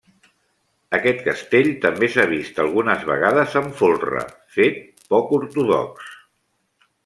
Aquest 0.97 1.19
castell 1.27 1.69
també 1.83 2.09
s'ha 2.15 2.25
vist 2.33 2.63
algunes 2.65 3.05
vegades 3.11 3.55
amb 3.63 3.77
folre, 3.83 4.25
fet 4.59 4.83
poc 5.15 5.39
ortodox. 5.41 6.13